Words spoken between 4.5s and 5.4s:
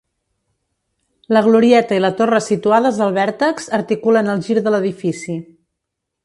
de l'edifici.